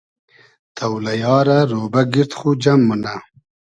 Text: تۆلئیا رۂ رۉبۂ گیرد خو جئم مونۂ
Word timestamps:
تۆلئیا 0.77 1.35
رۂ 1.47 1.57
رۉبۂ 1.69 2.01
گیرد 2.11 2.31
خو 2.37 2.49
جئم 2.61 2.81
مونۂ 2.87 3.15